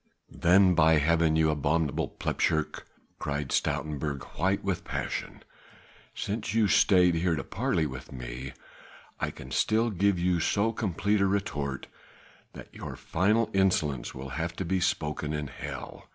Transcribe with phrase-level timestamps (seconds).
[0.33, 2.87] "Then by Heaven, you abominable plepshurk,"
[3.19, 5.43] cried Stoutenburg white with passion,
[6.15, 8.53] "since you stayed here to parley with me,
[9.19, 11.85] I can still give you so complete a retort
[12.53, 16.09] that your final insolence will have to be spoken in hell.